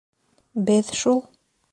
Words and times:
—Беҙ 0.69 0.89
шул. 1.01 1.21